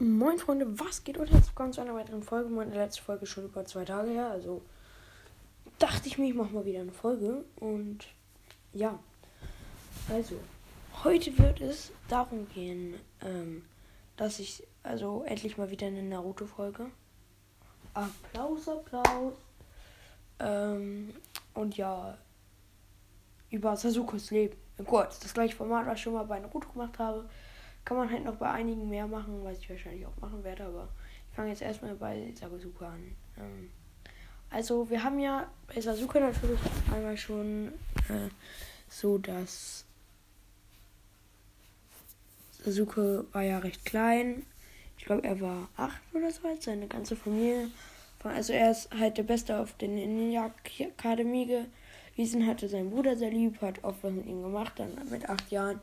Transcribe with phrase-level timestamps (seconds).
[0.00, 2.48] Moin Freunde, was geht und herzlich willkommen zu einer weiteren Folge.
[2.50, 4.62] Meine letzte Folge ist schon über zwei Tage her, also
[5.80, 7.44] dachte ich mir, ich mache mal wieder eine Folge.
[7.56, 8.06] Und
[8.72, 8.96] ja,
[10.08, 10.36] also
[11.02, 13.64] heute wird es darum gehen, ähm,
[14.16, 16.86] dass ich also endlich mal wieder eine Naruto-Folge.
[17.92, 19.32] Applaus, Applaus.
[20.38, 21.12] Ähm,
[21.54, 22.16] und ja,
[23.50, 24.56] über Sasukos Leben.
[24.86, 27.28] Kurz, das gleiche Format, was ich schon mal bei Naruto gemacht habe.
[27.88, 30.90] Kann man halt noch bei einigen mehr machen, was ich wahrscheinlich auch machen werde, aber
[31.30, 33.16] ich fange jetzt erstmal bei Sasuke an.
[33.38, 33.70] Ähm,
[34.50, 36.60] also wir haben ja bei Sasuke natürlich
[36.92, 37.68] einmal schon
[38.10, 38.28] äh,
[38.90, 39.86] so, dass
[42.62, 44.44] Sasuke war ja recht klein.
[44.98, 47.70] Ich glaube, er war acht oder so, als seine ganze Familie.
[48.22, 51.64] Also er ist halt der Beste auf der Ninja-Akademie
[52.14, 55.50] gewesen, hatte seinen Bruder sehr lieb, hat oft was mit ihm gemacht, dann mit acht
[55.50, 55.80] Jahren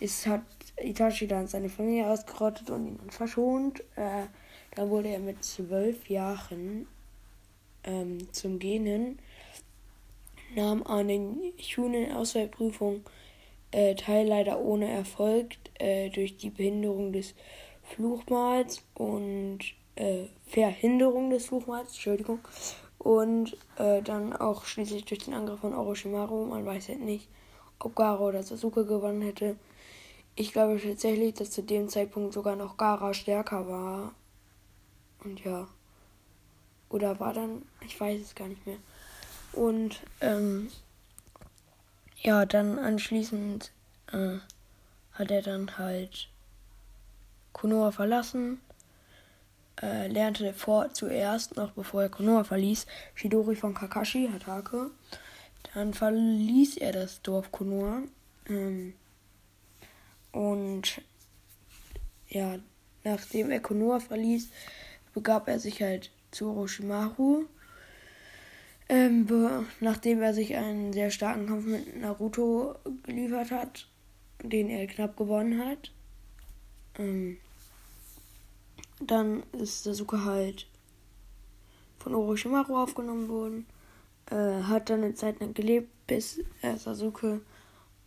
[0.00, 0.42] ist, hat
[0.82, 3.80] Itachi dann seine Familie ausgerottet und ihn verschont.
[3.96, 4.26] Äh,
[4.74, 6.86] da wurde er mit zwölf Jahren
[7.84, 9.18] ähm, zum Genen,
[10.54, 13.04] nahm an den Schulen-Auswahlprüfungen
[13.70, 17.34] äh, teil, leider ohne Erfolg äh, durch die Behinderung des
[17.82, 19.60] Fluchmals und
[19.96, 22.38] äh, Verhinderung des Fluchmals, Entschuldigung.
[22.98, 26.46] Und äh, dann auch schließlich durch den Angriff von Orochimaru.
[26.46, 27.28] Man weiß halt nicht,
[27.78, 29.56] ob Garo oder Sasuke gewonnen hätte.
[30.36, 34.12] Ich glaube tatsächlich, dass zu dem Zeitpunkt sogar noch Gara stärker war.
[35.22, 35.68] Und ja.
[36.88, 38.78] Oder war dann, ich weiß es gar nicht mehr.
[39.52, 40.70] Und ähm,
[42.20, 43.70] ja, dann anschließend
[44.12, 44.38] äh,
[45.12, 46.28] hat er dann halt
[47.52, 48.60] Konoha verlassen.
[49.80, 54.90] Äh, lernte vor zuerst, noch bevor er Konoha verließ, Shidori von Kakashi, Hatake.
[55.74, 58.02] Dann verließ er das Dorf Konoha.
[58.48, 58.94] Ähm,
[60.34, 61.00] und
[62.28, 62.58] ja,
[63.04, 64.48] nachdem er Konoha verließ,
[65.14, 67.44] begab er sich halt zu Orochimaru.
[68.88, 69.26] Ähm,
[69.80, 72.74] nachdem er sich einen sehr starken Kampf mit Naruto
[73.04, 73.86] geliefert hat,
[74.42, 75.92] den er knapp gewonnen hat.
[76.98, 77.38] Ähm,
[79.00, 80.66] dann ist Sasuke halt
[81.98, 83.66] von Orochimaru aufgenommen worden.
[84.30, 87.40] Äh, hat dann eine Zeit lang gelebt, bis äh, Sasuke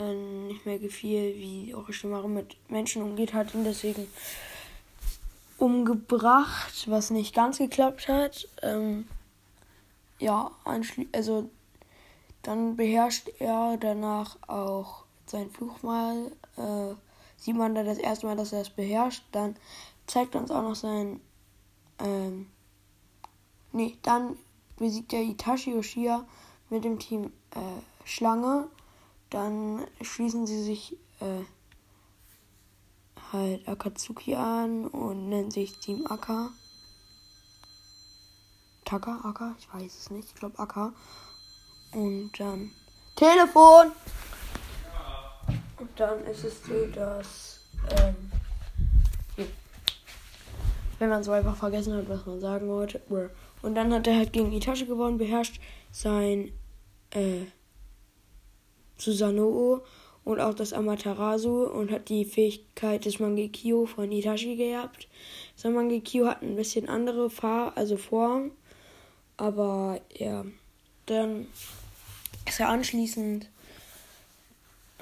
[0.00, 4.06] äh, nicht mehr gefiel, wie Orochimaru mit Menschen umgeht, hat ihn deswegen
[5.58, 8.48] umgebracht, was nicht ganz geklappt hat.
[8.62, 9.06] Ähm,
[10.18, 10.50] ja,
[11.12, 11.50] also
[12.42, 16.32] dann beherrscht er danach auch sein Fluchmal.
[16.56, 16.94] Äh,
[17.36, 19.24] sieht man da das erste Mal, dass er es beherrscht.
[19.32, 19.56] Dann
[20.06, 21.20] zeigt uns auch noch sein.
[21.98, 22.46] Ähm,
[23.72, 24.36] nee, dann
[24.78, 26.24] besiegt er Itachi Uchiha
[26.70, 28.68] mit dem Team äh, Schlange
[29.30, 31.44] dann schließen sie sich äh,
[33.32, 36.50] halt Akatsuki an und nennen sich Team Aka.
[38.84, 40.28] Taka, Aka, ich weiß es nicht.
[40.28, 40.92] Ich glaube Aka.
[41.92, 42.70] Und dann
[43.16, 43.92] Telefon!
[45.78, 47.60] Und dann ist es so, dass
[47.98, 48.14] ähm,
[50.98, 53.00] wenn man so einfach vergessen hat, was man sagen wollte.
[53.62, 56.52] Und dann hat er halt gegen Itachi gewonnen, beherrscht sein
[57.10, 57.46] äh,
[59.00, 59.80] Susanoo
[60.24, 65.08] und auch das Amaterasu und hat die Fähigkeit des Mangekyo von Itachi geerbt.
[65.56, 68.50] Das Mangekyo hat ein bisschen andere Fahr also Form,
[69.36, 70.44] aber ja,
[71.06, 71.46] dann
[72.46, 73.48] ist er anschließend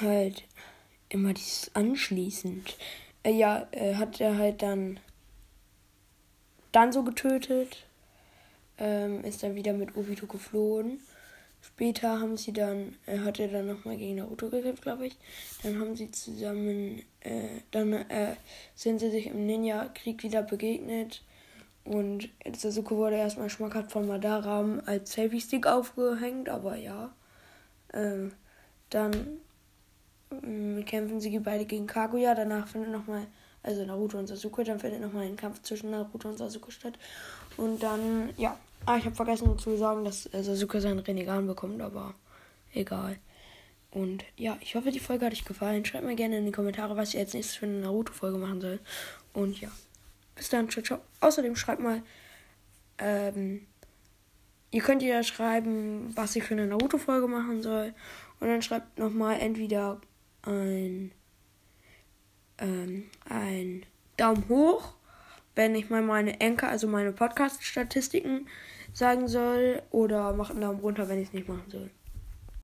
[0.00, 0.44] halt
[1.08, 2.76] immer dieses anschließend.
[3.24, 5.00] Äh, ja, äh, hat er halt dann
[6.72, 7.84] dann so getötet,
[8.78, 11.00] ähm, ist dann wieder mit Obito geflohen
[11.62, 15.16] Später haben sie dann, er hat er dann nochmal gegen Naruto gekämpft, glaube ich.
[15.62, 18.36] Dann haben sie zusammen, äh, dann äh,
[18.74, 21.22] sind sie sich im Ninja-Krieg wieder begegnet.
[21.84, 27.12] Und Sasuke wurde erstmal schmackhaft von Madara als Selfie-Stick aufgehängt, aber ja.
[27.92, 28.32] Ähm,
[28.90, 29.40] dann
[30.42, 32.34] ähm, kämpfen sie beide gegen Kaguya.
[32.34, 33.26] Danach findet nochmal,
[33.62, 36.98] also Naruto und Sasuke, dann findet nochmal ein Kampf zwischen Naruto und Sasuke statt.
[37.56, 41.82] Und dann, ja, Ah, ich habe vergessen zu sagen, dass äh, Sasuke seinen Renegan bekommt,
[41.82, 42.14] aber
[42.72, 43.18] egal.
[43.90, 45.84] Und ja, ich hoffe, die Folge hat euch gefallen.
[45.84, 48.80] Schreibt mir gerne in die Kommentare, was ich als nächstes für eine Naruto-Folge machen soll.
[49.32, 49.68] Und ja,
[50.34, 50.70] bis dann.
[50.70, 51.00] Ciao, ciao.
[51.20, 52.02] Außerdem schreibt mal,
[52.98, 53.66] ähm,
[54.70, 57.92] ihr könnt ja schreiben, was ich für eine Naruto-Folge machen soll.
[58.38, 60.00] Und dann schreibt nochmal entweder
[60.42, 61.12] ein,
[62.60, 63.86] ähm, ein
[64.16, 64.94] Daumen hoch
[65.54, 68.46] wenn ich mal meine Enker, also meine Podcast-Statistiken
[68.92, 71.90] sagen soll, oder macht einen Daumen runter, wenn ich es nicht machen soll.